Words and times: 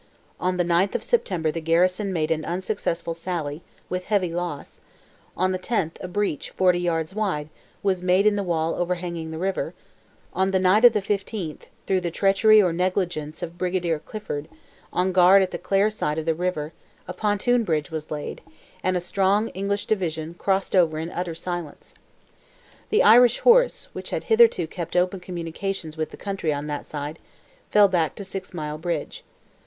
On 0.39 0.57
the 0.57 0.65
9th 0.65 0.95
of 0.95 1.03
September 1.03 1.51
the 1.51 1.61
garrison 1.61 2.11
made 2.11 2.31
an 2.31 2.43
unsuccessful 2.43 3.13
sally, 3.13 3.61
with 3.87 4.05
heavy 4.05 4.33
loss; 4.33 4.81
on 5.37 5.51
the 5.51 5.59
10th, 5.59 5.97
a 6.01 6.07
breach, 6.07 6.49
forty 6.49 6.79
yards 6.79 7.13
wide, 7.13 7.49
was 7.83 8.01
made 8.01 8.25
in 8.25 8.35
the 8.35 8.41
wall 8.41 8.73
overhanging 8.73 9.29
the 9.29 9.37
river; 9.37 9.75
on 10.33 10.49
the 10.49 10.57
night 10.57 10.83
of 10.85 10.93
the 10.93 11.03
15th, 11.03 11.67
through 11.85 12.01
the 12.01 12.09
treachery 12.09 12.59
or 12.59 12.73
negligence 12.73 13.43
of 13.43 13.59
Brigadier 13.59 13.99
Clifford, 13.99 14.47
on 14.91 15.11
guard 15.11 15.43
at 15.43 15.51
the 15.51 15.59
Clare 15.59 15.91
side 15.91 16.17
of 16.17 16.25
the 16.25 16.33
river, 16.33 16.73
a 17.07 17.13
pontoon 17.13 17.63
bridge 17.63 17.91
was 17.91 18.09
laid, 18.09 18.41
and 18.83 18.97
a 18.97 18.99
strong 18.99 19.49
English 19.49 19.85
division 19.85 20.33
crossed 20.33 20.75
over 20.75 20.97
in 20.97 21.11
utter 21.11 21.35
silence. 21.35 21.93
The 22.89 23.03
Irish 23.03 23.37
horse, 23.41 23.87
which 23.93 24.09
had 24.09 24.23
hitherto 24.23 24.65
kept 24.65 24.95
open 24.95 25.19
communications 25.19 25.95
with 25.95 26.09
the 26.09 26.17
country 26.17 26.51
on 26.51 26.65
that 26.65 26.87
side, 26.87 27.19
fell 27.69 27.87
back 27.87 28.15
to 28.15 28.23
Six 28.25 28.51
Mile 28.51 28.79
Bridge. 28.79 29.23